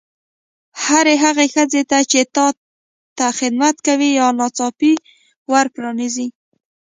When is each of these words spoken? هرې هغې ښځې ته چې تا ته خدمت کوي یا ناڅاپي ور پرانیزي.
هرې 0.83 1.15
هغې 1.23 1.47
ښځې 1.53 1.81
ته 1.89 1.99
چې 2.11 2.19
تا 2.35 2.47
ته 3.17 3.25
خدمت 3.39 3.75
کوي 3.87 4.09
یا 4.19 4.27
ناڅاپي 4.39 4.93
ور 5.51 5.65
پرانیزي. 5.75 6.27